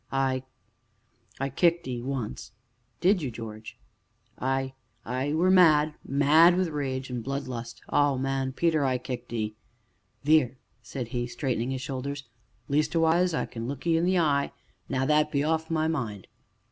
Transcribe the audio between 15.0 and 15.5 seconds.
that be